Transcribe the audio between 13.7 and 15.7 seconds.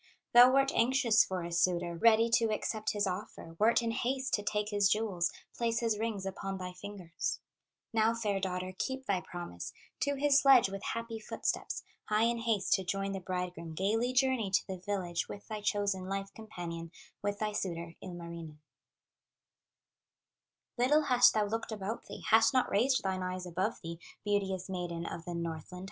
Gaily journey to the village With thy